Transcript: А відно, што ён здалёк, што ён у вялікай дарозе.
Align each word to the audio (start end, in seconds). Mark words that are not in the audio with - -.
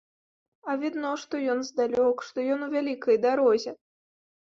А 0.71 0.77
відно, 0.83 1.11
што 1.25 1.43
ён 1.55 1.63
здалёк, 1.69 2.27
што 2.33 2.49
ён 2.57 2.67
у 2.71 2.73
вялікай 2.75 3.25
дарозе. 3.31 3.81